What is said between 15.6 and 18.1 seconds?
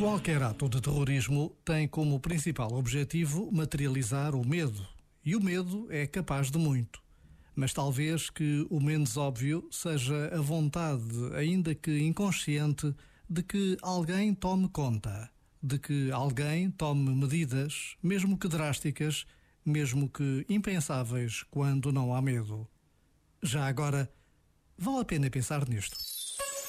de que alguém tome medidas,